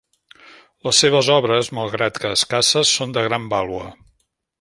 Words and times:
Les 0.87 1.01
seves 1.03 1.29
obres 1.35 1.69
malgrat 1.79 2.17
que 2.23 2.31
escasses, 2.39 2.95
són 3.01 3.13
de 3.19 3.25
gran 3.29 3.47
vàlua. 3.53 3.85